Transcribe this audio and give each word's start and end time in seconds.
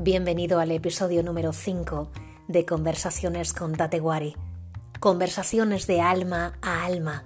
Bienvenido 0.00 0.60
al 0.60 0.70
episodio 0.70 1.24
número 1.24 1.52
5 1.52 2.12
de 2.46 2.64
Conversaciones 2.64 3.52
con 3.52 3.74
Tatewari. 3.74 4.36
Conversaciones 5.00 5.88
de 5.88 6.00
alma 6.00 6.56
a 6.62 6.84
alma, 6.84 7.24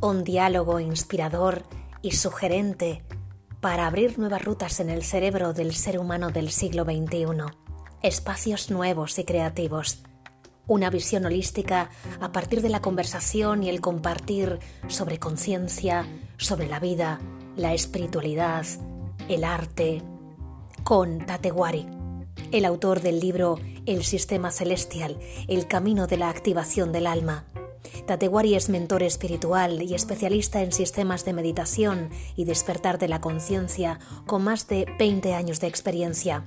un 0.00 0.24
diálogo 0.24 0.80
inspirador 0.80 1.62
y 2.02 2.10
sugerente 2.10 3.04
para 3.60 3.86
abrir 3.86 4.18
nuevas 4.18 4.44
rutas 4.44 4.80
en 4.80 4.90
el 4.90 5.04
cerebro 5.04 5.52
del 5.52 5.72
ser 5.72 5.96
humano 6.00 6.30
del 6.30 6.50
siglo 6.50 6.82
XXI, 6.82 7.26
espacios 8.02 8.68
nuevos 8.68 9.16
y 9.20 9.24
creativos, 9.24 10.02
una 10.66 10.90
visión 10.90 11.24
holística 11.24 11.88
a 12.20 12.32
partir 12.32 12.62
de 12.62 12.68
la 12.68 12.80
conversación 12.80 13.62
y 13.62 13.68
el 13.68 13.80
compartir 13.80 14.58
sobre 14.88 15.20
conciencia, 15.20 16.04
sobre 16.36 16.66
la 16.66 16.80
vida, 16.80 17.20
la 17.54 17.74
espiritualidad, 17.74 18.66
el 19.28 19.44
arte, 19.44 20.02
con 20.82 21.18
Tatewari, 21.24 21.97
el 22.52 22.64
autor 22.64 23.00
del 23.00 23.20
libro 23.20 23.58
El 23.86 24.04
Sistema 24.04 24.50
Celestial, 24.50 25.18
el 25.48 25.66
camino 25.66 26.06
de 26.06 26.16
la 26.16 26.28
activación 26.28 26.92
del 26.92 27.06
alma. 27.06 27.44
Tatewari 28.06 28.54
es 28.54 28.68
mentor 28.68 29.02
espiritual 29.02 29.82
y 29.82 29.94
especialista 29.94 30.62
en 30.62 30.72
sistemas 30.72 31.24
de 31.24 31.32
meditación 31.32 32.10
y 32.36 32.44
despertar 32.44 32.98
de 32.98 33.08
la 33.08 33.20
conciencia 33.20 33.98
con 34.26 34.44
más 34.44 34.66
de 34.68 34.86
20 34.98 35.34
años 35.34 35.60
de 35.60 35.66
experiencia. 35.66 36.44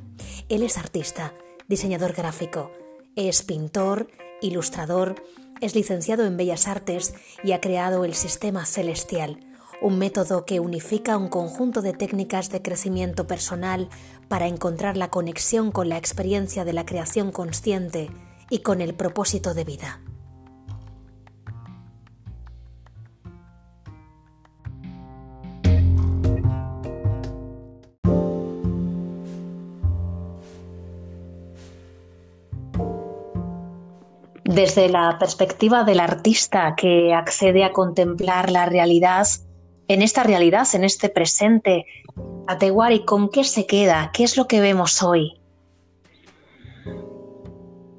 Él 0.49 0.63
es 0.63 0.77
artista, 0.77 1.33
diseñador 1.67 2.13
gráfico, 2.13 2.71
es 3.15 3.43
pintor, 3.43 4.07
ilustrador, 4.41 5.23
es 5.61 5.75
licenciado 5.75 6.25
en 6.25 6.37
Bellas 6.37 6.67
Artes 6.67 7.13
y 7.43 7.51
ha 7.51 7.61
creado 7.61 8.05
el 8.05 8.15
Sistema 8.15 8.65
Celestial, 8.65 9.50
un 9.81 9.97
método 9.97 10.45
que 10.45 10.59
unifica 10.59 11.17
un 11.17 11.27
conjunto 11.27 11.81
de 11.81 11.93
técnicas 11.93 12.51
de 12.51 12.61
crecimiento 12.61 13.25
personal 13.25 13.89
para 14.27 14.47
encontrar 14.47 14.95
la 14.95 15.09
conexión 15.09 15.71
con 15.71 15.89
la 15.89 15.97
experiencia 15.97 16.63
de 16.63 16.73
la 16.73 16.85
creación 16.85 17.31
consciente 17.31 18.11
y 18.49 18.59
con 18.59 18.79
el 18.79 18.93
propósito 18.93 19.55
de 19.55 19.63
vida. 19.63 20.01
Desde 34.43 34.89
la 34.89 35.17
perspectiva 35.17 35.85
del 35.85 36.01
artista 36.01 36.75
que 36.75 37.13
accede 37.13 37.63
a 37.63 37.71
contemplar 37.71 38.51
la 38.51 38.65
realidad, 38.65 39.25
en 39.93 40.01
esta 40.01 40.23
realidad, 40.23 40.65
en 40.73 40.85
este 40.85 41.09
presente, 41.09 41.85
Atewari, 42.47 43.03
¿con 43.03 43.29
qué 43.29 43.43
se 43.43 43.65
queda? 43.67 44.09
¿Qué 44.13 44.23
es 44.23 44.37
lo 44.37 44.47
que 44.47 44.61
vemos 44.61 45.03
hoy? 45.03 45.33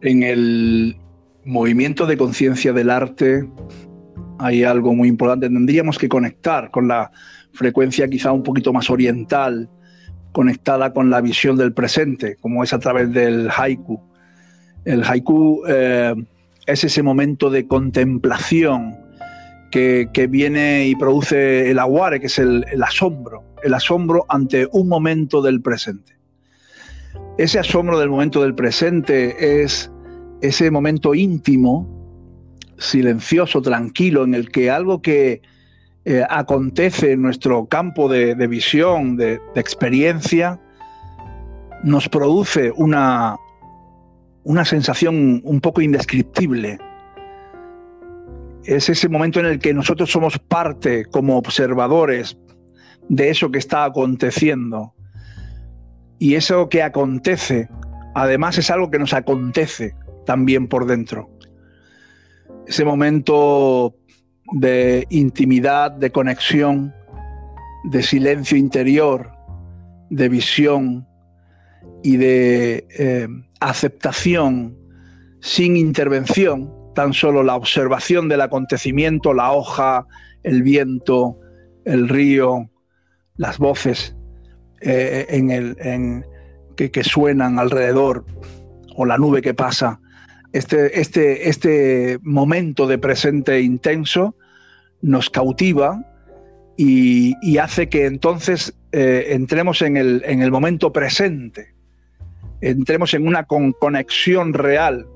En 0.00 0.22
el 0.22 0.96
movimiento 1.44 2.06
de 2.06 2.16
conciencia 2.16 2.72
del 2.72 2.88
arte 2.88 3.46
hay 4.38 4.64
algo 4.64 4.94
muy 4.94 5.08
importante. 5.08 5.50
Tendríamos 5.50 5.98
que 5.98 6.08
conectar 6.08 6.70
con 6.70 6.88
la 6.88 7.10
frecuencia 7.52 8.08
quizá 8.08 8.32
un 8.32 8.42
poquito 8.42 8.72
más 8.72 8.88
oriental, 8.88 9.68
conectada 10.32 10.94
con 10.94 11.10
la 11.10 11.20
visión 11.20 11.58
del 11.58 11.74
presente, 11.74 12.36
como 12.40 12.64
es 12.64 12.72
a 12.72 12.78
través 12.78 13.12
del 13.12 13.50
haiku. 13.54 14.00
El 14.86 15.04
haiku 15.04 15.62
eh, 15.68 16.14
es 16.66 16.84
ese 16.84 17.02
momento 17.02 17.50
de 17.50 17.66
contemplación 17.66 18.96
que, 19.72 20.26
viene 20.28 20.86
y 20.86 20.94
produce 20.94 21.70
el 21.70 21.78
aguare, 21.78 22.20
que 22.20 22.26
es 22.26 22.38
el, 22.38 22.64
asombro, 22.82 23.42
el 23.62 23.74
asombro 23.74 24.26
ante 24.28 24.68
un 24.70 24.86
momento 24.86 25.40
del 25.42 25.62
presente. 25.62 26.16
Ese 27.38 27.58
asombro 27.58 27.98
del 27.98 28.10
momento 28.10 28.42
del 28.42 28.54
presente 28.54 29.62
es 29.62 29.90
ese 30.42 30.70
momento 30.70 31.14
íntimo, 31.14 31.88
silencioso, 32.78 33.62
tranquilo, 33.62 34.24
en 34.24 34.34
el 34.34 34.50
que 34.50 34.70
algo 34.70 35.00
que 35.00 35.40
eh, 36.04 36.22
acontece 36.28 37.12
en 37.12 37.22
nuestro 37.22 37.66
campo 37.66 38.08
de, 38.08 38.34
visión, 38.46 39.16
de, 39.16 39.40
de, 39.54 39.60
experiencia, 39.60 40.60
nos 41.82 42.08
produce 42.08 42.72
una, 42.76 43.36
una 44.44 44.64
sensación 44.64 45.40
un 45.44 45.60
poco 45.60 45.80
indescriptible. 45.80 46.78
Es 48.64 48.88
ese 48.88 49.08
momento 49.08 49.40
en 49.40 49.46
el 49.46 49.58
que 49.58 49.74
nosotros 49.74 50.10
somos 50.10 50.38
parte 50.38 51.04
como 51.06 51.36
observadores 51.36 52.38
de 53.08 53.30
eso 53.30 53.50
que 53.50 53.58
está 53.58 53.84
aconteciendo. 53.84 54.94
Y 56.18 56.36
eso 56.36 56.68
que 56.68 56.82
acontece, 56.82 57.68
además 58.14 58.58
es 58.58 58.70
algo 58.70 58.90
que 58.90 58.98
nos 58.98 59.12
acontece 59.12 59.94
también 60.24 60.68
por 60.68 60.86
dentro. 60.86 61.28
Ese 62.66 62.84
momento 62.84 63.96
de 64.52 65.06
intimidad, 65.10 65.90
de 65.90 66.12
conexión, 66.12 66.94
de 67.84 68.02
silencio 68.02 68.56
interior, 68.56 69.32
de 70.10 70.28
visión 70.28 71.08
y 72.04 72.16
de 72.16 72.86
eh, 72.96 73.26
aceptación 73.60 74.76
sin 75.40 75.76
intervención, 75.76 76.72
tan 76.94 77.12
solo 77.12 77.42
la 77.42 77.56
observación 77.56 78.28
del 78.28 78.40
acontecimiento, 78.40 79.34
la 79.34 79.52
hoja, 79.52 80.06
el 80.42 80.62
viento, 80.62 81.38
el 81.84 82.08
río, 82.08 82.70
las 83.36 83.58
voces 83.58 84.16
eh, 84.80 85.26
en 85.28 85.50
el, 85.50 86.24
que, 86.76 87.04
suenan 87.04 87.58
alrededor 87.58 88.24
o 88.96 89.04
la 89.04 89.18
nube 89.18 89.42
que 89.42 89.54
pasa. 89.54 90.00
Este, 90.52 91.00
este, 91.00 91.48
este 91.48 92.18
momento 92.22 92.86
de 92.86 92.98
presente 92.98 93.62
intenso 93.62 94.36
nos 95.00 95.30
cautiva 95.30 96.04
y, 96.76 97.34
y 97.40 97.58
hace 97.58 97.88
que 97.88 98.06
entonces 98.06 98.74
eh, 98.92 99.28
entremos 99.30 99.80
en 99.82 99.96
el, 99.96 100.22
en 100.26 100.42
el 100.42 100.50
momento 100.50 100.92
presente 100.92 101.72
entremos 102.62 103.12
en 103.12 103.26
una 103.26 103.44
conexión 103.44 104.54
real 104.54 105.06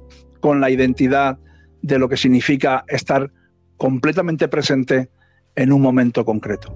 con 0.41 0.61
la 0.61 0.69
identidad 0.69 1.39
de 1.87 1.99
lo 1.99 2.09
que 2.09 2.17
significa 2.17 2.85
estar 2.89 3.31
completamente 3.77 4.49
presente 4.49 5.09
en 5.55 5.73
un 5.73 5.81
momento 5.81 6.25
concreto. 6.25 6.75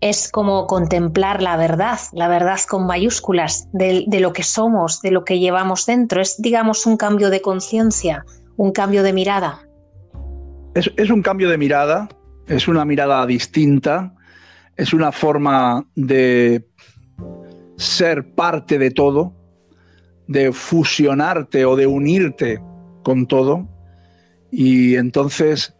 Es 0.00 0.30
como 0.30 0.66
contemplar 0.66 1.42
la 1.42 1.56
verdad, 1.56 1.98
la 2.12 2.28
verdad 2.28 2.60
con 2.68 2.86
mayúsculas, 2.86 3.68
de, 3.72 4.06
lo 4.20 4.32
que 4.32 4.42
somos, 4.42 5.00
de 5.00 5.10
lo 5.10 5.24
que 5.24 5.38
llevamos 5.38 5.86
dentro. 5.86 6.20
Es, 6.20 6.36
digamos, 6.38 6.84
un 6.84 6.98
cambio 6.98 7.30
de 7.30 7.40
conciencia, 7.40 8.24
un 8.56 8.72
cambio 8.72 9.02
de 9.02 9.14
mirada. 9.14 9.66
Es, 10.74 10.92
es 10.96 11.08
un 11.08 11.22
cambio 11.22 11.48
de 11.48 11.56
mirada, 11.56 12.08
es 12.46 12.68
una 12.68 12.84
mirada 12.84 13.24
distinta, 13.24 14.14
es 14.76 14.92
una 14.92 15.12
forma 15.12 15.86
de 15.94 16.68
ser 17.78 18.34
parte 18.34 18.78
de 18.78 18.90
todo, 18.90 19.32
de 20.28 20.52
fusionarte 20.52 21.64
o 21.64 21.74
de 21.74 21.86
unirte 21.86 22.60
con 23.06 23.28
todo. 23.28 23.68
Y 24.50 24.96
entonces 24.96 25.76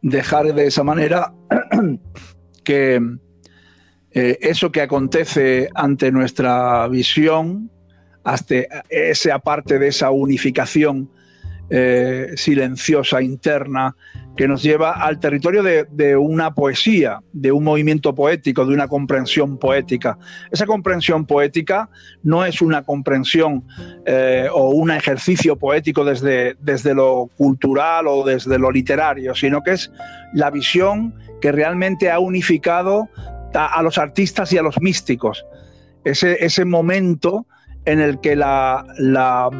dejar 0.00 0.54
de 0.54 0.68
esa 0.68 0.82
manera 0.82 1.34
que 2.64 2.98
eh, 4.12 4.38
eso 4.40 4.72
que 4.72 4.80
acontece 4.80 5.68
ante 5.74 6.10
nuestra 6.10 6.88
visión, 6.88 7.70
hasta 8.24 8.54
esa 8.88 9.38
parte 9.40 9.78
de 9.78 9.88
esa 9.88 10.10
unificación 10.12 11.10
eh, 11.70 12.32
silenciosa 12.36 13.22
interna 13.22 13.94
que 14.36 14.48
nos 14.48 14.62
lleva 14.62 14.92
al 14.92 15.20
territorio 15.20 15.62
de, 15.62 16.16
una 16.16 16.54
poesía, 16.54 17.20
de 17.32 17.52
un 17.52 17.64
movimiento 17.64 18.14
poético, 18.14 18.64
de 18.64 18.72
una 18.72 18.88
comprensión 18.88 19.58
poética. 19.58 20.18
Esa 20.50 20.64
comprensión 20.64 21.26
poética 21.26 21.90
no 22.22 22.44
es 22.44 22.62
una 22.62 22.82
comprensión 22.82 23.64
eh, 24.06 24.48
o 24.52 24.70
un 24.70 24.90
ejercicio 24.90 25.56
poético 25.56 26.04
desde, 26.04 26.56
desde 26.60 26.94
lo 26.94 27.28
cultural 27.36 28.06
o 28.06 28.24
desde 28.24 28.58
lo 28.58 28.70
literario, 28.70 29.34
sino 29.34 29.62
que 29.62 29.72
es 29.72 29.92
la 30.32 30.50
visión 30.50 31.14
que 31.42 31.52
realmente 31.52 32.10
ha 32.10 32.18
unificado 32.18 33.08
a, 33.54 33.82
los 33.82 33.98
artistas 33.98 34.50
y 34.52 34.58
a 34.58 34.62
los 34.62 34.80
místicos. 34.80 35.44
Ese, 36.04 36.42
ese 36.44 36.64
momento 36.64 37.46
en 37.84 38.00
el 38.00 38.18
que 38.20 38.34
la, 38.34 38.86
la 38.96 39.50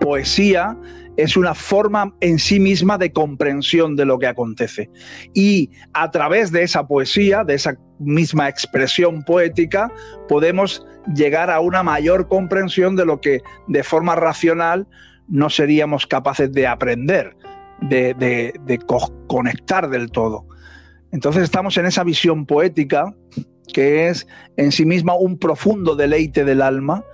poesía 0.00 0.76
es 1.18 1.36
una 1.36 1.52
forma 1.52 2.14
en 2.20 2.38
sí 2.38 2.60
misma 2.60 2.96
de 2.96 3.12
comprensión 3.12 3.96
de 3.96 4.04
lo 4.04 4.20
que 4.20 4.28
acontece. 4.28 4.88
Y 5.34 5.68
a 5.92 6.12
través 6.12 6.52
de 6.52 6.62
esa 6.62 6.86
poesía, 6.86 7.42
de 7.42 7.54
esa 7.54 7.76
misma 7.98 8.48
expresión 8.48 9.24
poética, 9.24 9.92
podemos 10.28 10.86
llegar 11.16 11.50
a 11.50 11.58
una 11.58 11.82
mayor 11.82 12.28
comprensión 12.28 12.94
de 12.94 13.04
lo 13.04 13.20
que 13.20 13.40
de 13.66 13.82
forma 13.82 14.14
racional 14.14 14.86
no 15.26 15.50
seríamos 15.50 16.06
capaces 16.06 16.52
de 16.52 16.68
aprender, 16.68 17.36
de, 17.80 18.80
conectar 19.26 19.90
del 19.90 20.12
todo. 20.12 20.46
Entonces 21.10 21.42
estamos 21.42 21.76
en 21.78 21.86
esa 21.86 22.04
visión 22.04 22.46
poética 22.46 23.12
que 23.74 24.08
es 24.08 24.24
en 24.56 24.70
sí 24.70 24.86
misma 24.86 25.16
un 25.16 25.36
profundo 25.36 25.96
deleite 25.96 26.44
del 26.44 26.62
alma 26.62 27.04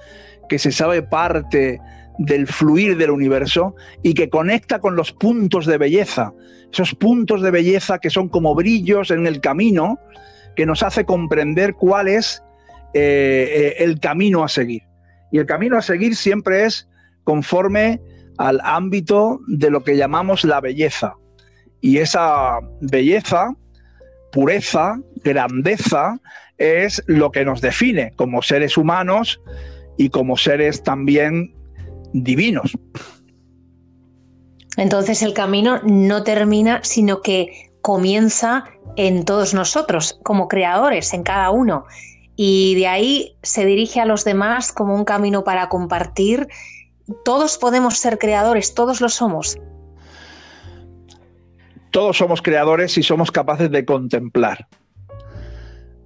que 0.51 0.59
se 0.59 0.73
sabe 0.73 1.03
parte 1.03 1.81
del 2.19 2.47
fluir 2.47 2.97
del 2.97 3.11
universo 3.11 3.75
y 4.03 4.15
que 4.15 4.29
conecta 4.29 4.79
con 4.79 4.97
los 4.97 5.13
puntos 5.13 5.67
de 5.67 5.79
belleza, 5.79 6.33
esos 6.73 6.95
puntos 6.95 7.43
de 7.43 7.51
belleza 7.51 7.99
que 7.99 8.11
son 8.11 8.29
como 8.29 8.55
brillos 8.55 9.11
en 9.11 9.27
el 9.27 9.41
camino, 9.41 9.99
que 10.57 10.67
nos 10.67 10.83
hace 10.83 11.05
comprender 11.05 11.75
cuál 11.75 12.09
es 12.09 12.43
eh, 12.95 13.75
eh, 13.79 13.85
el 13.85 14.01
camino 14.01 14.45
a 14.45 14.49
seguir. 14.49 14.83
Y 15.33 15.39
el 15.39 15.47
camino 15.47 15.77
a 15.77 15.83
seguir 15.83 16.15
siempre 16.15 16.65
es 16.65 16.89
conforme 17.25 18.01
al 18.39 18.61
ámbito 18.63 19.41
de 19.47 19.71
lo 19.71 19.83
que 19.83 19.97
llamamos 19.97 20.45
la 20.45 20.61
belleza. 20.61 21.15
Y 21.81 21.99
esa 21.99 22.61
belleza, 22.81 23.55
pureza, 24.33 25.01
grandeza, 25.25 26.21
es 26.59 27.03
lo 27.07 27.31
que 27.31 27.45
nos 27.45 27.61
define 27.61 28.13
como 28.17 28.43
seres 28.43 28.77
humanos 28.77 29.41
y 29.97 30.11
como 30.11 30.37
seres 30.37 30.83
también 30.83 31.55
divinos. 32.15 32.79
Entonces 34.77 35.23
el 35.23 35.35
camino 35.35 35.81
no 35.85 36.23
termina, 36.23 36.81
sino 36.83 37.21
que 37.21 37.71
comienza 37.83 38.65
en 38.97 39.25
todos 39.25 39.53
nosotros, 39.53 40.19
como 40.23 40.49
creadores, 40.49 41.13
en 41.13 41.23
cada 41.23 41.51
uno. 41.51 41.85
Y 42.37 42.75
de 42.77 42.87
ahí 42.87 43.37
se 43.43 43.65
dirige 43.67 44.01
a 44.01 44.07
los 44.07 44.25
demás 44.25 44.73
como 44.73 44.95
un 44.95 45.05
camino 45.05 45.45
para 45.45 45.69
compartir. 45.69 46.49
Todos 47.25 47.59
podemos 47.59 47.99
ser 47.99 48.19
creadores, 48.19 48.75
todos 48.75 49.01
lo 49.01 49.09
somos. 49.09 49.59
Todos 51.91 52.17
somos 52.17 52.43
creadores 52.43 52.97
y 52.99 53.03
somos 53.03 53.31
capaces 53.31 53.71
de 53.71 53.85
contemplar. 53.85 54.67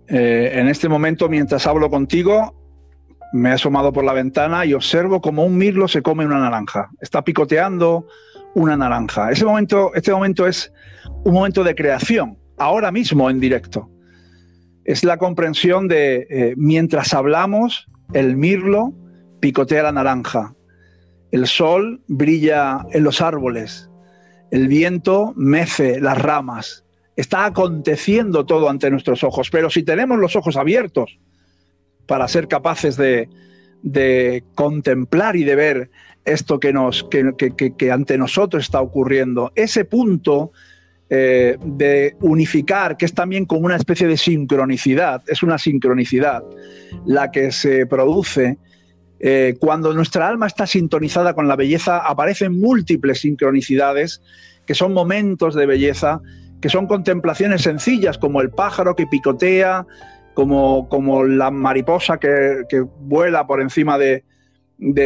Eh, 0.09 0.51
en 0.55 0.69
este 0.69 0.89
momento, 0.89 1.29
mientras 1.29 1.67
hablo 1.67 1.89
contigo, 1.89 2.55
me 3.33 3.51
he 3.51 3.53
asomado 3.53 3.93
por 3.93 4.05
la 4.05 4.13
ventana 4.13 4.65
y 4.65 4.75
observo 4.75 5.21
como 5.21 5.45
un 5.45 5.57
mirlo 5.57 5.89
se 5.89 6.03
come 6.03 6.25
una 6.25 6.41
naranja. 6.41 6.91
Está 7.01 7.23
picoteando 7.23 8.07
una 8.55 8.77
naranja. 8.77 9.31
Ese 9.31 9.45
momento, 9.45 9.95
este 9.95 10.13
momento 10.13 10.47
es 10.47 10.73
un 11.25 11.35
momento 11.35 11.65
de 11.65 11.75
creación, 11.75 12.39
ahora 12.57 12.91
mismo 12.91 13.31
en 13.31 13.41
directo. 13.41 13.91
Es 14.85 15.05
la 15.05 15.19
comprensión 15.19 15.89
de 15.89 16.27
eh, 16.31 16.55
mientras 16.57 17.13
hablamos, 17.13 17.87
el 18.15 18.37
mirlo 18.37 18.95
picotea 19.41 19.83
la 19.83 19.93
naranja. 19.93 20.55
El 21.31 21.47
sol 21.47 22.01
brilla 22.09 22.81
en 22.93 23.05
los 23.05 23.21
árboles. 23.21 23.91
El 24.51 24.69
viento 24.69 25.35
mece 25.37 26.01
las 26.01 26.17
ramas 26.17 26.85
está 27.19 27.47
aconteciendo 27.47 28.47
todo 28.47 28.71
ante 28.71 28.93
nuestros 28.93 29.25
ojos, 29.25 29.51
pero 29.51 29.71
si 29.71 29.83
tenemos 29.83 30.21
los 30.21 30.37
ojos 30.37 30.57
abiertos 30.57 31.19
para 32.09 32.27
ser 32.27 32.49
capaces 32.49 32.97
de, 32.97 33.29
contemplar 34.57 35.37
y 35.37 35.45
de 35.45 35.55
ver 35.55 35.91
esto 36.25 36.59
que, 36.59 36.73
nos, 36.73 37.05
que, 37.05 37.93
ante 37.93 38.19
nosotros 38.19 38.65
está 38.65 38.81
ocurriendo, 38.81 39.53
ese 39.55 39.85
punto 39.85 40.51
eh, 41.11 41.57
de 41.65 42.17
unificar, 42.21 42.97
que 42.97 43.05
es 43.05 43.15
también 43.15 43.45
como 43.45 43.67
una 43.67 43.77
especie 43.77 44.09
de 44.09 44.17
sincronicidad, 44.17 45.23
es 45.29 45.43
una 45.43 45.59
sincronicidad 45.59 46.43
la 47.07 47.31
que 47.31 47.53
se 47.53 47.87
produce 47.87 48.59
eh, 49.21 49.57
cuando 49.61 49.93
nuestra 49.95 50.29
alma 50.29 50.47
está 50.47 50.67
sintonizada 50.67 51.35
con 51.35 51.47
la 51.47 51.57
belleza, 51.57 51.99
aparecen 51.99 52.59
múltiples 52.59 53.21
sincronicidades 53.21 54.23
que 54.67 54.75
son 54.75 54.93
momentos 54.93 55.55
de 55.55 55.67
belleza 55.67 56.21
que 56.61 56.69
son 56.69 56.87
contemplaciones 56.87 57.63
sencillas, 57.63 58.19
como 58.19 58.41
el 58.41 58.51
pájaro 58.51 58.97
que 58.97 59.07
picotea, 59.07 59.87
como, 60.39 60.89
como 60.89 61.25
la 61.25 61.51
mariposa 61.51 62.17
que, 62.19 62.63
vuela 63.01 63.45
por 63.49 63.61
encima 63.61 63.99
de, 63.99 64.23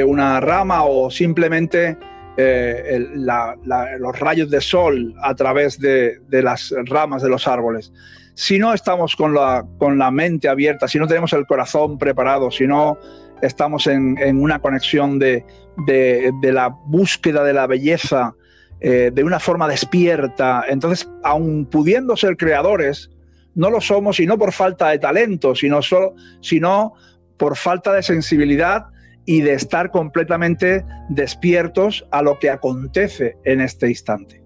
una 0.05 0.38
rama 0.40 0.84
o 0.84 1.11
simplemente 1.11 1.96
eh, 2.37 3.06
los 3.17 4.19
rayos 4.20 4.50
de 4.50 4.61
sol 4.61 5.14
a 5.23 5.34
través 5.34 5.79
de, 5.81 6.20
las 6.29 6.75
ramas 6.84 7.23
de 7.23 7.31
los 7.31 7.49
árboles. 7.49 7.94
Si 8.34 8.58
no 8.58 8.75
estamos 8.75 9.17
con 9.17 9.32
la, 9.32 9.64
con 9.79 9.96
la 9.96 10.11
mente 10.11 10.50
abierta, 10.50 10.87
si 10.87 10.99
no 10.99 11.06
tenemos 11.06 11.32
el 11.32 11.46
corazón 11.46 11.96
preparado, 11.96 12.50
si 12.50 12.67
no 12.67 12.99
estamos 13.40 13.87
en, 13.87 14.19
una 14.38 14.58
conexión 14.58 15.19
de, 15.19 15.46
de, 15.87 16.52
la 16.52 16.69
búsqueda 16.69 17.43
de 17.43 17.55
la 17.55 17.67
belleza, 17.67 18.35
eh, 18.81 19.11
de 19.11 19.25
una 19.25 19.40
forma 19.40 19.67
despierta. 19.67 20.64
Entonces, 20.69 21.08
aun 21.23 21.64
pudiendo 21.64 22.19
ser 22.19 22.37
creadores, 22.37 23.11
no 23.54 23.70
lo 23.70 23.81
somos 23.81 24.20
y 24.20 24.26
no 24.26 24.38
por 24.38 24.52
falta 24.52 24.90
de 24.90 24.99
talento, 24.99 25.54
sino, 25.54 25.82
solo, 25.82 26.14
sino 26.40 26.94
por 27.37 27.56
falta 27.56 27.93
de 27.93 28.02
sensibilidad 28.02 28.87
y 29.25 29.40
de 29.40 29.54
estar 29.54 29.90
completamente 29.90 30.84
despiertos 31.08 32.06
a 32.10 32.22
lo 32.22 32.38
que 32.38 32.50
acontece 32.50 33.37
en 33.44 33.60
este 33.60 33.88
instante. 33.88 34.43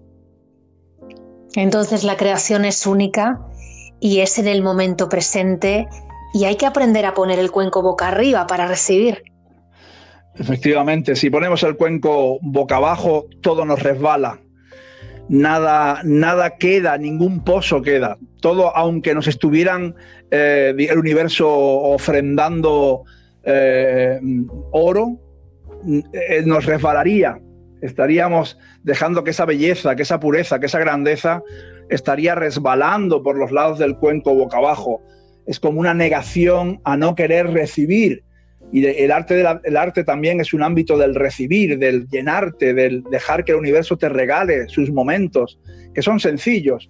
Entonces 1.55 2.03
la 2.03 2.17
creación 2.17 2.65
es 2.65 2.85
única 2.85 3.39
y 3.99 4.19
es 4.19 4.37
en 4.37 4.47
el 4.47 4.61
momento 4.61 5.09
presente 5.09 5.87
y 6.33 6.45
hay 6.45 6.55
que 6.55 6.65
aprender 6.65 7.05
a 7.05 7.13
poner 7.13 7.39
el 7.39 7.51
cuenco 7.51 7.81
boca 7.81 8.09
arriba 8.09 8.45
para 8.45 8.67
recibir. 8.67 9.23
Efectivamente, 10.35 11.15
si 11.15 11.31
ponemos 11.31 11.63
el 11.63 11.77
cuenco 11.77 12.37
boca 12.41 12.75
abajo, 12.75 13.25
todo 13.41 13.65
nos 13.65 13.81
resbala. 13.81 14.39
Nada, 15.29 16.01
nada 16.03 16.57
queda, 16.57 16.97
ningún 16.97 17.43
pozo 17.43 17.81
queda. 17.81 18.17
Todo, 18.41 18.75
aunque 18.75 19.13
nos 19.13 19.27
estuvieran 19.27 19.95
eh, 20.31 20.73
el 20.77 20.97
universo 20.97 21.49
ofrendando 21.49 23.03
eh, 23.43 24.19
oro, 24.71 25.19
eh, 26.13 26.43
nos 26.45 26.65
resbalaría. 26.65 27.39
Estaríamos 27.81 28.57
dejando 28.83 29.23
que 29.23 29.31
esa 29.31 29.45
belleza, 29.45 29.95
que 29.95 30.03
esa 30.03 30.19
pureza, 30.19 30.59
que 30.59 30.65
esa 30.65 30.79
grandeza 30.79 31.43
estaría 31.89 32.35
resbalando 32.35 33.23
por 33.23 33.37
los 33.37 33.51
lados 33.51 33.79
del 33.79 33.97
cuenco 33.97 34.33
boca 34.35 34.57
abajo. 34.57 35.01
Es 35.45 35.59
como 35.59 35.79
una 35.79 35.93
negación 35.93 36.81
a 36.83 36.97
no 36.97 37.15
querer 37.15 37.47
recibir 37.51 38.23
y 38.71 38.85
el, 38.85 39.11
arte 39.11 39.45
el 39.63 39.77
arte 39.77 40.03
también 40.03 40.41
es 40.41 40.53
un 40.53 40.61
ámbito 40.61 40.97
del 40.97 41.15
recibir, 41.15 41.79
del 41.79 42.07
llenarte, 42.09 42.73
del 42.73 43.03
dejar 43.03 43.45
que 43.45 43.53
el 43.53 43.59
universo 43.59 43.97
te 43.97 44.09
regale 44.09 44.67
sus 44.67 44.91
momentos, 44.91 45.57
que 45.93 46.01
son 46.01 46.19
sencillos. 46.19 46.89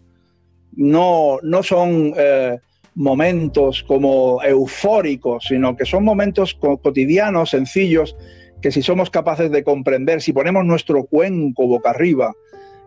No, 0.78 1.40
no 1.44 1.62
son 1.62 2.14
eh, 2.16 2.58
momentos 2.96 3.84
como 3.84 4.42
eufóricos, 4.42 5.46
sino 5.50 5.76
que 5.76 5.86
son 5.86 6.04
momentos 6.04 6.56
cotidianos, 6.56 7.50
sencillos, 7.50 8.16
que 8.62 8.72
si 8.72 8.82
somos 8.82 9.10
capaces 9.10 9.52
de 9.52 9.64
comprender, 9.64 10.22
si 10.22 10.34
ponemos 10.34 10.66
nuestro 10.66 11.06
cuenco 11.06 11.68
boca 11.68 11.90
arriba, 11.90 12.34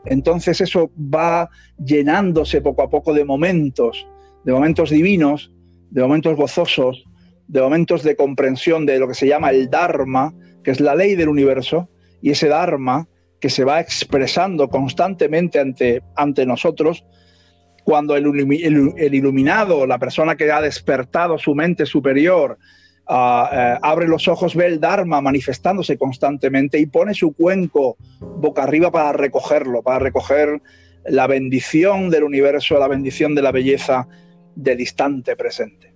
entonces 0.04 0.60
eso 0.60 0.90
va 0.96 1.50
llenándose 1.78 2.60
poco 2.60 2.82
a 2.82 2.90
poco 2.90 3.12
de 3.12 3.24
momentos, 3.24 4.06
de 4.44 4.52
momentos 4.52 4.90
divinos, 4.90 5.52
de 5.90 6.02
momentos 6.02 6.36
gozosos, 6.36 7.04
de 7.46 7.60
momentos 7.60 8.02
de 8.02 8.16
comprensión 8.16 8.86
de 8.86 8.98
lo 8.98 9.08
que 9.08 9.14
se 9.14 9.26
llama 9.26 9.50
el 9.50 9.68
Dharma, 9.68 10.32
que 10.64 10.70
es 10.70 10.80
la 10.80 10.94
ley 10.94 11.16
del 11.16 11.28
universo, 11.28 11.88
y 12.22 12.30
ese 12.30 12.48
Dharma 12.48 13.08
que 13.40 13.50
se 13.50 13.64
va 13.64 13.80
expresando 13.80 14.68
constantemente 14.68 15.58
ante, 15.58 16.02
ante 16.16 16.46
nosotros, 16.46 17.04
cuando 17.84 18.16
el, 18.16 18.26
iluminado, 18.26 19.86
la 19.86 19.98
persona 19.98 20.36
que 20.36 20.50
ha 20.50 20.60
despertado 20.60 21.38
su 21.38 21.54
mente 21.54 21.86
superior, 21.86 22.58
eh, 23.08 23.78
abre 23.82 24.06
los 24.06 24.28
ojos, 24.28 24.54
ve 24.54 24.66
el 24.66 24.80
Dharma 24.80 25.20
manifestándose 25.20 25.98
constantemente 25.98 26.78
y 26.78 26.86
pone 26.86 27.14
su 27.14 27.32
cuenco 27.32 27.96
boca 28.20 28.62
arriba 28.62 28.90
para 28.90 29.12
recogerlo, 29.12 29.82
para 29.82 29.98
recoger 29.98 30.60
la 31.06 31.26
bendición 31.26 32.10
del 32.10 32.24
universo, 32.24 32.78
la 32.78 32.88
bendición 32.88 33.34
de 33.34 33.42
la 33.42 33.52
belleza 33.52 34.06
del 34.54 34.80
instante 34.80 35.36
presente. 35.36 35.92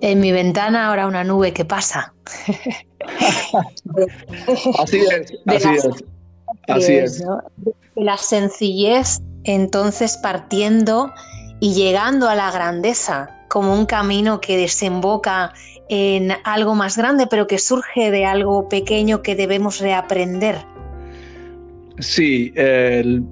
En 0.00 0.20
mi 0.20 0.32
ventana 0.32 0.88
ahora 0.88 1.06
una 1.06 1.24
nube 1.24 1.52
que 1.52 1.64
pasa. 1.64 2.14
así 4.78 4.98
es, 4.98 5.32
así 5.46 5.68
es. 5.74 5.88
Así 6.68 6.94
es. 6.94 7.24
La 7.94 8.16
sencillez, 8.16 9.20
entonces 9.46 10.18
partiendo 10.18 11.12
y 11.60 11.72
llegando 11.74 12.28
a 12.28 12.34
la 12.34 12.50
grandeza, 12.50 13.30
como 13.48 13.74
un 13.74 13.86
camino 13.86 14.40
que 14.40 14.58
desemboca 14.58 15.52
en 15.88 16.32
algo 16.44 16.74
más 16.74 16.98
grande, 16.98 17.26
pero 17.26 17.46
que 17.46 17.58
surge 17.58 18.10
de 18.10 18.26
algo 18.26 18.68
pequeño 18.68 19.22
que 19.22 19.34
debemos 19.34 19.80
reaprender. 19.80 20.56
Sí, 21.98 22.52
el 22.56 23.24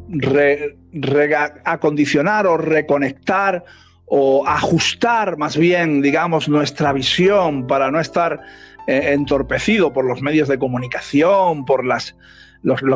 acondicionar 1.64 2.47
o 2.47 2.56
reconectar 2.56 3.64
o 4.06 4.47
ajustar 4.47 5.37
más 5.37 5.56
bien, 5.56 6.00
digamos, 6.00 6.49
nuestra 6.49 6.92
visión 6.92 7.66
para 7.66 7.90
no 7.90 8.00
estar 8.00 8.40
eh, 8.87 9.12
entorpecido 9.12 9.92
por 9.92 10.04
los 10.04 10.23
medios 10.23 10.49
de 10.49 10.59
comunicación, 10.59 11.64
por 11.64 11.85
los, 11.85 12.14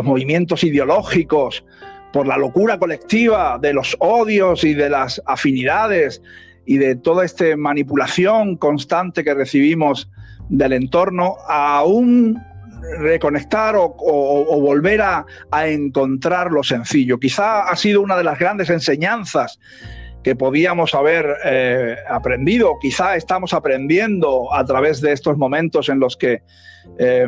movimientos 0.04 0.64
ideológicos, 0.64 1.64
por 2.12 2.26
la 2.26 2.36
locura 2.36 2.78
colectiva 2.78 3.58
de 3.60 3.72
los 3.72 3.96
odios 4.00 4.64
y 4.64 4.74
de 4.74 4.90
las 4.90 5.22
afinidades 5.26 6.22
y 6.64 6.78
de 6.78 6.96
toda 6.96 7.24
esta 7.24 7.56
manipulación 7.56 8.56
constante 8.56 9.24
que 9.24 9.34
recibimos 9.34 10.10
del 10.48 10.72
entorno, 10.72 11.36
aún 11.48 12.38
reconectar 13.00 13.74
o, 13.76 14.60
volver 14.60 15.00
a, 15.00 15.26
encontrar 15.66 16.50
lo 16.50 16.62
sencillo. 16.62 17.18
Quizá 17.18 17.68
ha 17.68 17.76
sido 17.76 18.00
una 18.00 18.16
de 18.16 18.24
las 18.24 18.38
grandes 18.38 18.70
enseñanzas 18.70 19.58
que 20.22 20.34
podíamos 20.36 20.94
haber 20.94 21.26
eh, 21.44 21.96
aprendido, 22.08 22.74
quizá 22.80 23.16
estamos 23.16 23.54
aprendiendo 23.54 24.52
a 24.52 24.64
través 24.64 25.00
de 25.00 25.12
estos 25.12 25.38
momentos 25.38 25.88
en 25.88 26.00
los 26.00 26.16
que 26.16 26.42
eh, 26.98 27.26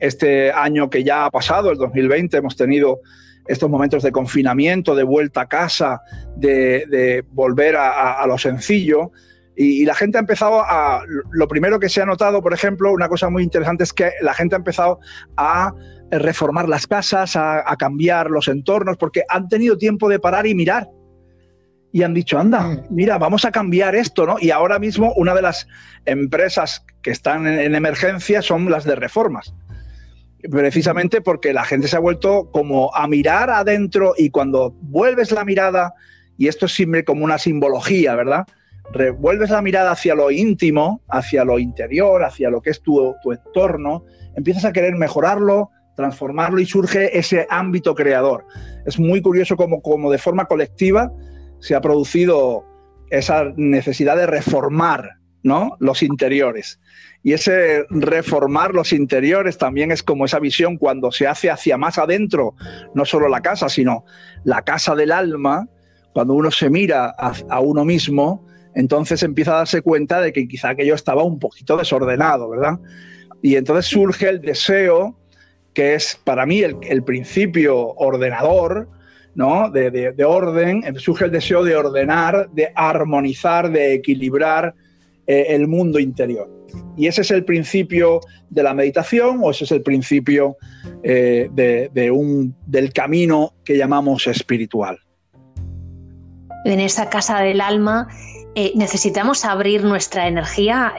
este 0.00 0.50
año 0.50 0.90
que 0.90 1.04
ya 1.04 1.26
ha 1.26 1.30
pasado, 1.30 1.70
el 1.70 1.78
2020, 1.78 2.36
hemos 2.36 2.56
tenido 2.56 3.00
estos 3.46 3.68
momentos 3.68 4.02
de 4.02 4.12
confinamiento, 4.12 4.94
de 4.94 5.02
vuelta 5.02 5.42
a 5.42 5.48
casa, 5.48 6.00
de, 6.36 7.24
volver 7.30 7.76
a, 7.76 8.24
lo 8.26 8.38
sencillo. 8.38 9.12
Y, 9.56 9.84
la 9.84 9.94
gente 9.94 10.18
ha 10.18 10.20
empezado 10.20 10.60
a... 10.60 11.02
Lo 11.30 11.48
primero 11.48 11.78
que 11.78 11.88
se 11.88 12.02
ha 12.02 12.06
notado, 12.06 12.42
por 12.42 12.54
ejemplo, 12.54 12.92
una 12.92 13.08
cosa 13.08 13.28
muy 13.30 13.42
interesante 13.42 13.84
es 13.84 13.92
que 13.92 14.12
la 14.20 14.34
gente 14.34 14.54
ha 14.54 14.58
empezado 14.58 15.00
a 15.36 15.72
reformar 16.10 16.68
las 16.68 16.86
casas, 16.86 17.36
a, 17.36 17.64
cambiar 17.78 18.30
los 18.30 18.48
entornos, 18.48 18.96
porque 18.96 19.24
han 19.28 19.48
tenido 19.48 19.76
tiempo 19.76 20.08
de 20.08 20.18
parar 20.18 20.46
y 20.46 20.54
mirar. 20.54 20.88
Y 21.94 22.04
han 22.04 22.14
dicho, 22.14 22.38
anda, 22.38 22.60
mm. 22.60 22.86
mira, 22.90 23.18
vamos 23.18 23.44
a 23.44 23.50
cambiar 23.50 23.94
esto, 23.94 24.24
¿no? 24.24 24.36
Y 24.40 24.50
ahora 24.50 24.78
mismo 24.78 25.12
una 25.16 25.34
de 25.34 25.42
las 25.42 25.68
empresas 26.06 26.86
que 27.02 27.10
están 27.10 27.46
en 27.46 27.74
emergencia 27.74 28.40
son 28.40 28.70
las 28.70 28.84
de 28.84 28.94
reformas 28.96 29.54
precisamente 30.50 31.20
porque 31.20 31.52
la 31.52 31.64
gente 31.64 31.88
se 31.88 31.96
ha 31.96 32.00
vuelto 32.00 32.50
como 32.50 32.94
a 32.94 33.06
mirar 33.06 33.50
adentro 33.50 34.14
y 34.16 34.30
cuando 34.30 34.72
vuelves 34.80 35.32
la 35.32 35.44
mirada, 35.44 35.94
y 36.36 36.48
esto 36.48 36.66
es 36.66 36.72
siempre 36.72 37.04
como 37.04 37.24
una 37.24 37.38
simbología, 37.38 38.14
¿verdad? 38.16 38.46
Revuelves 38.92 39.50
la 39.50 39.62
mirada 39.62 39.92
hacia 39.92 40.14
lo 40.14 40.30
íntimo, 40.30 41.02
hacia 41.08 41.44
lo 41.44 41.58
interior, 41.58 42.24
hacia 42.24 42.50
lo 42.50 42.60
que 42.60 42.70
es 42.70 42.82
tu, 42.82 43.14
entorno, 43.30 44.04
empiezas 44.36 44.64
a 44.64 44.72
querer 44.72 44.94
mejorarlo, 44.96 45.70
transformarlo 45.96 46.60
y 46.60 46.66
surge 46.66 47.16
ese 47.16 47.46
ámbito 47.48 47.94
creador. 47.94 48.44
Es 48.86 48.98
muy 48.98 49.22
curioso 49.22 49.56
como, 49.56 49.80
como 49.82 50.10
de 50.10 50.18
forma 50.18 50.46
colectiva 50.46 51.12
se 51.60 51.74
ha 51.76 51.80
producido 51.80 52.64
esa 53.10 53.52
necesidad 53.56 54.16
de 54.16 54.26
reformar 54.26 55.21
¿no? 55.42 55.76
los 55.80 56.02
interiores. 56.02 56.78
Y 57.22 57.32
ese 57.34 57.84
reformar 57.88 58.74
los 58.74 58.92
interiores 58.92 59.56
también 59.58 59.92
es 59.92 60.02
como 60.02 60.24
esa 60.24 60.40
visión 60.40 60.76
cuando 60.76 61.12
se 61.12 61.26
hace 61.26 61.50
hacia 61.50 61.76
más 61.76 61.98
adentro, 61.98 62.54
no 62.94 63.04
solo 63.04 63.28
la 63.28 63.40
casa, 63.40 63.68
sino 63.68 64.04
la 64.44 64.62
casa 64.62 64.94
del 64.94 65.12
alma, 65.12 65.68
cuando 66.12 66.34
uno 66.34 66.50
se 66.50 66.68
mira 66.68 67.06
a, 67.06 67.60
uno 67.60 67.84
mismo, 67.84 68.46
entonces 68.74 69.22
empieza 69.22 69.54
a 69.54 69.58
darse 69.58 69.82
cuenta 69.82 70.20
de 70.20 70.32
que 70.32 70.48
quizá 70.48 70.70
aquello 70.70 70.94
estaba 70.94 71.22
un 71.22 71.38
poquito 71.38 71.76
desordenado, 71.76 72.50
¿verdad? 72.50 72.78
Y 73.40 73.56
entonces 73.56 73.86
surge 73.86 74.28
el 74.28 74.40
deseo, 74.40 75.16
que 75.74 75.94
es 75.94 76.20
para 76.24 76.44
mí 76.44 76.60
el, 76.60 77.02
principio 77.02 77.76
ordenador, 77.94 78.88
¿no? 79.34 79.70
De, 79.70 79.90
de, 79.90 80.24
orden, 80.24 80.82
surge 80.98 81.26
el 81.26 81.30
deseo 81.30 81.64
de 81.64 81.76
ordenar, 81.76 82.50
de 82.50 82.72
armonizar, 82.74 83.70
de 83.70 83.94
equilibrar 83.94 84.74
eh, 85.32 85.54
el 85.54 85.66
mundo 85.66 85.98
interior. 85.98 86.46
Y 86.94 87.06
ese 87.06 87.22
es 87.22 87.30
el 87.30 87.42
principio 87.42 88.20
de 88.50 88.62
la 88.62 88.74
meditación 88.74 89.40
o 89.42 89.50
ese 89.50 89.64
es 89.64 89.72
el 89.72 89.80
principio 89.80 90.58
eh, 91.02 91.48
de, 91.50 92.10
un, 92.10 92.54
del 92.66 92.92
camino 92.92 93.54
que 93.64 93.78
llamamos 93.78 94.26
espiritual. 94.26 94.98
En 96.66 96.80
esa 96.80 97.08
casa 97.08 97.40
del 97.40 97.62
alma 97.62 98.08
eh, 98.54 98.72
necesitamos 98.74 99.46
abrir 99.46 99.84
nuestra 99.84 100.28
energía 100.28 100.92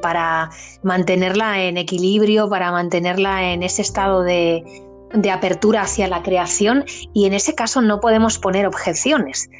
para 0.00 0.48
mantenerla 0.82 1.62
en 1.62 1.76
equilibrio, 1.76 2.48
para 2.48 2.70
mantenerla 2.70 3.52
en 3.52 3.62
ese 3.62 3.82
estado 3.82 4.22
de, 4.22 4.64
de 5.12 5.30
apertura 5.30 5.82
hacia 5.82 6.08
la 6.08 6.22
creación 6.22 6.86
y 7.12 7.26
en 7.26 7.34
ese 7.34 7.54
caso 7.54 7.82
no 7.82 8.00
podemos 8.00 8.38
poner 8.38 8.66
objeciones. 8.66 9.50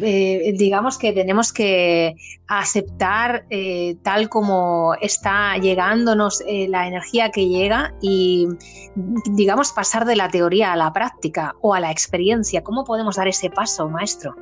Eh, 0.00 0.54
digamos 0.56 0.96
que 0.96 1.12
tenemos 1.12 1.52
que 1.52 2.14
aceptar 2.46 3.46
eh, 3.50 3.96
tal 4.04 4.28
como 4.28 4.94
está 5.00 5.56
llegándonos 5.56 6.40
eh, 6.46 6.68
la 6.68 6.86
energía 6.86 7.30
que 7.30 7.48
llega 7.48 7.92
y, 8.00 8.46
digamos, 9.32 9.72
pasar 9.72 10.04
de 10.04 10.14
la 10.14 10.28
teoría 10.28 10.72
a 10.72 10.76
la 10.76 10.92
práctica 10.92 11.56
o 11.60 11.74
a 11.74 11.80
la 11.80 11.90
experiencia. 11.90 12.62
¿Cómo 12.62 12.84
podemos 12.84 13.16
dar 13.16 13.26
ese 13.26 13.50
paso, 13.50 13.88
maestro? 13.88 14.36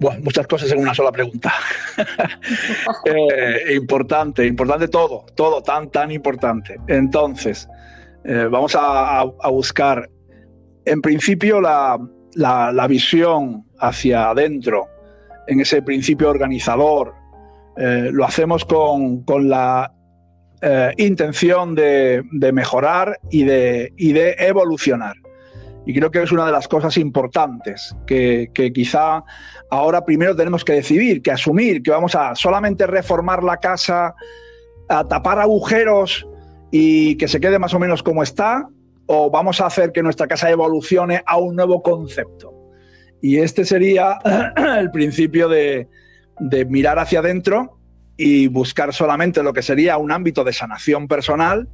bueno, 0.00 0.20
muchas 0.22 0.46
cosas 0.46 0.70
en 0.70 0.80
una 0.80 0.92
sola 0.92 1.12
pregunta. 1.12 1.50
importante, 3.74 4.44
importante 4.46 4.88
todo, 4.88 5.24
todo 5.34 5.62
tan, 5.62 5.90
tan 5.90 6.10
importante. 6.10 6.78
Entonces, 6.88 7.66
vamos 8.24 8.76
a 8.76 9.24
buscar, 9.48 10.10
en 10.84 11.00
principio, 11.00 11.60
la, 11.60 11.98
la, 12.34 12.86
visión 12.88 13.64
hacia 13.78 14.30
adentro, 14.30 14.88
en 15.46 15.60
ese 15.60 15.82
principio 15.82 16.30
organizador, 16.30 17.14
eh, 17.76 18.10
lo 18.12 18.24
hacemos 18.24 18.64
con, 18.64 19.24
la 19.48 19.92
eh, 20.60 20.92
intención 20.98 21.74
de, 21.74 22.22
mejorar 22.52 23.18
y 23.30 23.44
de, 23.44 23.92
de, 23.96 24.36
evolucionar. 24.38 25.16
Y 25.84 25.94
creo 25.94 26.12
que 26.12 26.22
es 26.22 26.30
una 26.30 26.46
de 26.46 26.52
las 26.52 26.68
cosas 26.68 26.96
importantes 26.96 27.96
que, 28.06 28.50
que, 28.54 28.72
quizá 28.72 29.24
ahora 29.68 30.04
primero 30.04 30.36
tenemos 30.36 30.64
que 30.64 30.74
decidir, 30.74 31.22
que 31.22 31.32
asumir, 31.32 31.82
que 31.82 31.90
vamos 31.90 32.14
a 32.14 32.36
solamente 32.36 32.86
reformar 32.86 33.42
la 33.42 33.56
casa, 33.56 34.14
a 34.88 35.08
tapar 35.08 35.40
agujeros 35.40 36.26
y 36.70 37.16
que 37.16 37.26
se 37.26 37.40
quede 37.40 37.58
más 37.58 37.74
o 37.74 37.80
menos 37.80 38.02
como 38.02 38.22
está, 38.22 38.68
o 39.06 39.30
vamos 39.30 39.60
a 39.60 39.66
hacer 39.66 39.92
que 39.92 40.02
nuestra 40.02 40.26
casa 40.26 40.50
evolucione 40.50 41.22
a 41.26 41.38
un 41.38 41.56
nuevo 41.56 41.82
concepto. 41.82 42.52
Y 43.20 43.38
este 43.38 43.64
sería 43.64 44.18
el 44.78 44.90
principio 44.90 45.48
de, 45.48 45.88
mirar 46.68 46.98
hacia 46.98 47.20
adentro 47.20 47.78
y 48.16 48.48
buscar 48.48 48.92
solamente 48.92 49.42
lo 49.42 49.52
que 49.52 49.62
sería 49.62 49.96
un 49.96 50.10
ámbito 50.10 50.44
de 50.44 50.52
sanación 50.52 51.06
personal 51.06 51.68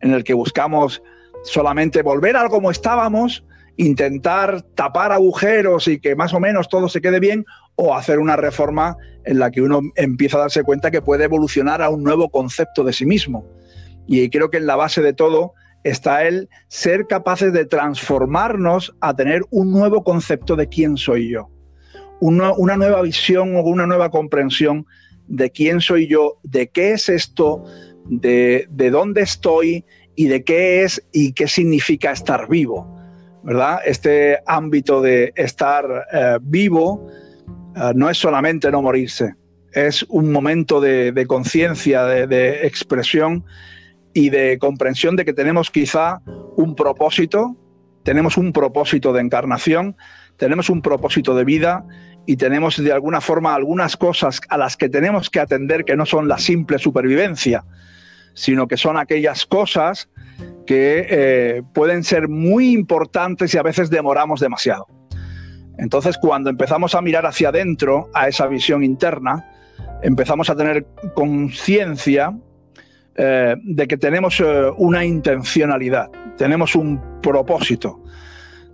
en 0.00 0.12
el 0.12 0.24
que 0.24 0.34
buscamos 0.34 1.02
solamente 1.44 2.02
volver 2.02 2.36
a 2.36 2.48
como 2.48 2.70
estábamos, 2.70 3.44
intentar 3.76 4.62
tapar 4.74 5.12
agujeros 5.12 5.86
y 5.86 6.00
que 6.00 6.16
más 6.16 6.34
o 6.34 6.40
menos 6.40 6.68
todo 6.68 6.88
se 6.88 7.00
quede 7.00 7.20
bien 7.20 7.44
o 7.76 7.94
hacer 7.94 8.18
una 8.18 8.36
reforma 8.36 8.96
en 9.24 9.38
la 9.38 9.52
que 9.52 9.62
uno 9.62 9.80
empieza 9.94 10.36
a 10.36 10.40
darse 10.40 10.64
cuenta 10.64 10.90
que 10.90 11.00
puede 11.00 11.24
evolucionar 11.24 11.80
a 11.80 11.90
un 11.90 12.02
nuevo 12.02 12.28
concepto 12.28 12.82
de 12.82 12.92
sí 12.92 13.06
mismo. 13.06 13.46
Y 14.06 14.28
creo 14.30 14.50
que 14.50 14.56
en 14.56 14.66
la 14.66 14.74
base 14.74 15.00
de 15.00 15.12
todo 15.12 15.52
está 15.84 16.26
el 16.26 16.48
ser 16.68 17.06
capaces 17.06 17.52
de 17.52 17.64
transformarnos 17.64 18.94
a 19.00 19.14
tener 19.14 19.42
un 19.50 19.70
nuevo 19.70 20.02
concepto 20.04 20.56
de 20.56 20.68
quién 20.68 20.96
soy 20.96 21.30
yo, 21.30 21.50
una, 22.20 22.76
nueva 22.76 23.02
visión 23.02 23.56
o 23.56 23.62
una 23.62 23.86
nueva 23.86 24.10
comprensión 24.10 24.86
de 25.26 25.50
quién 25.50 25.80
soy 25.80 26.06
yo, 26.08 26.38
de 26.42 26.68
qué 26.68 26.92
es 26.92 27.08
esto, 27.08 27.64
de, 28.06 28.66
dónde 28.70 29.22
estoy 29.22 29.84
y 30.16 30.26
de 30.26 30.42
qué 30.42 30.82
es 30.82 31.04
y 31.12 31.32
qué 31.32 31.46
significa 31.46 32.12
estar 32.12 32.48
vivo. 32.48 32.96
¿verdad? 33.44 33.80
Este 33.84 34.38
ámbito 34.46 35.00
de 35.00 35.32
estar 35.36 35.84
eh, 36.12 36.38
vivo 36.42 37.08
eh, 37.76 37.92
no 37.94 38.10
es 38.10 38.18
solamente 38.18 38.70
no 38.70 38.82
morirse, 38.82 39.34
es 39.72 40.04
un 40.08 40.32
momento 40.32 40.80
de, 40.80 41.24
conciencia, 41.26 42.04
de, 42.04 42.66
expresión 42.66 43.44
y 44.18 44.30
de 44.30 44.58
comprensión 44.58 45.14
de 45.14 45.24
que 45.24 45.32
tenemos 45.32 45.70
quizá 45.70 46.22
un 46.56 46.74
propósito, 46.74 47.54
tenemos 48.02 48.36
un 48.36 48.52
propósito 48.52 49.12
de 49.12 49.20
encarnación, 49.20 49.96
tenemos 50.36 50.70
un 50.70 50.82
propósito 50.82 51.36
de 51.36 51.44
vida 51.44 51.84
y 52.26 52.36
tenemos 52.36 52.82
de 52.82 52.90
alguna 52.90 53.20
forma 53.20 53.54
algunas 53.54 53.96
cosas 53.96 54.40
a 54.48 54.58
las 54.58 54.76
que 54.76 54.88
tenemos 54.88 55.30
que 55.30 55.38
atender 55.38 55.84
que 55.84 55.94
no 55.94 56.04
son 56.04 56.26
la 56.26 56.38
simple 56.38 56.80
supervivencia, 56.80 57.64
sino 58.34 58.66
que 58.66 58.76
son 58.76 58.96
aquellas 58.96 59.46
cosas 59.46 60.08
que 60.66 61.06
eh, 61.08 61.62
pueden 61.72 62.02
ser 62.02 62.28
muy 62.28 62.72
importantes 62.72 63.54
y 63.54 63.58
a 63.58 63.62
veces 63.62 63.88
demoramos 63.88 64.40
demasiado. 64.40 64.88
Entonces, 65.78 66.18
cuando 66.20 66.50
empezamos 66.50 66.96
a 66.96 67.02
mirar 67.02 67.24
hacia 67.24 67.50
adentro, 67.50 68.10
a 68.14 68.26
esa 68.26 68.48
visión 68.48 68.82
interna, 68.82 69.48
empezamos 70.02 70.50
a 70.50 70.56
tener 70.56 70.88
conciencia 71.14 72.36
eh, 73.20 73.56
de 73.64 73.88
que 73.88 73.96
tenemos 73.96 74.38
eh, 74.38 74.70
una 74.76 75.04
intencionalidad, 75.04 76.08
tenemos 76.36 76.76
un 76.76 77.00
propósito. 77.20 78.00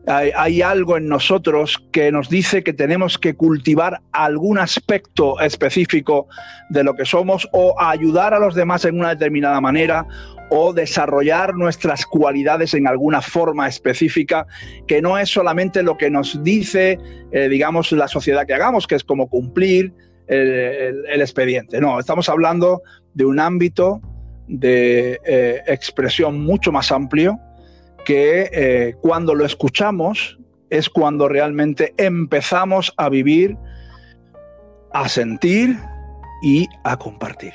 Hay, 0.06 0.60
algo 0.60 0.98
en 0.98 1.08
nosotros 1.08 1.82
que 1.90 2.12
nos 2.12 2.28
dice 2.28 2.62
que 2.62 2.74
tenemos 2.74 3.16
que 3.16 3.32
cultivar 3.34 4.02
algún 4.12 4.58
aspecto 4.58 5.40
específico 5.40 6.26
de 6.68 6.84
lo 6.84 6.92
que 6.92 7.06
somos 7.06 7.48
o 7.52 7.74
ayudar 7.80 8.34
a 8.34 8.38
los 8.38 8.54
demás 8.54 8.84
en 8.84 8.98
una 8.98 9.08
determinada 9.14 9.62
manera 9.62 10.06
o 10.50 10.74
desarrollar 10.74 11.54
nuestras 11.54 12.04
cualidades 12.04 12.74
en 12.74 12.86
alguna 12.86 13.22
forma 13.22 13.66
específica, 13.66 14.46
que 14.86 15.00
no 15.00 15.16
es 15.16 15.30
solamente 15.30 15.82
lo 15.82 15.96
que 15.96 16.10
nos 16.10 16.44
dice, 16.44 16.98
eh, 17.32 17.48
digamos, 17.48 17.90
la 17.92 18.08
sociedad 18.08 18.46
que 18.46 18.52
hagamos, 18.52 18.86
que 18.86 18.96
es 18.96 19.04
como 19.04 19.30
cumplir, 19.30 19.94
el, 20.26 21.20
expediente. 21.20 21.80
No, 21.80 21.98
estamos 21.98 22.30
hablando 22.30 22.82
de 23.12 23.26
un 23.26 23.38
ámbito 23.38 24.00
de 24.48 25.20
eh, 25.24 25.62
expresión 25.66 26.40
mucho 26.40 26.72
más 26.72 26.92
amplio 26.92 27.38
que 28.04 28.50
eh, 28.52 28.96
cuando 29.00 29.34
lo 29.34 29.44
escuchamos 29.44 30.38
es 30.70 30.88
cuando 30.88 31.28
realmente 31.28 31.94
empezamos 31.96 32.92
a 32.96 33.08
vivir, 33.08 33.56
a 34.92 35.08
sentir 35.08 35.78
y 36.42 36.68
a 36.82 36.98
compartir. 36.98 37.52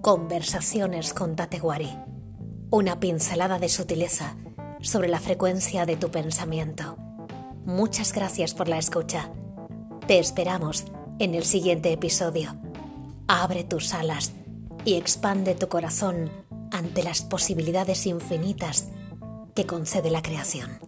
Conversaciones 0.00 1.12
con 1.12 1.36
Tatewari. 1.36 1.98
Una 2.70 3.00
pincelada 3.00 3.58
de 3.58 3.68
sutileza 3.68 4.36
sobre 4.80 5.08
la 5.08 5.20
frecuencia 5.20 5.86
de 5.86 5.96
tu 5.96 6.10
pensamiento. 6.10 6.96
Muchas 7.64 8.12
gracias 8.12 8.54
por 8.54 8.68
la 8.68 8.78
escucha. 8.78 9.30
Te 10.06 10.18
esperamos 10.18 10.84
en 11.18 11.34
el 11.34 11.44
siguiente 11.44 11.92
episodio. 11.92 12.56
Abre 13.26 13.64
tus 13.64 13.92
alas 13.92 14.32
y 14.84 14.94
expande 14.94 15.54
tu 15.54 15.68
corazón 15.68 16.30
ante 16.70 17.02
las 17.02 17.22
posibilidades 17.22 18.06
infinitas 18.06 18.88
que 19.54 19.66
concede 19.66 20.10
la 20.10 20.22
creación. 20.22 20.87